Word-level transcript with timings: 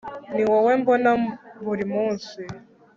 niwowe 0.33 0.71
mbona 0.81 1.11
buri 1.65 1.85
munsi 1.93 2.39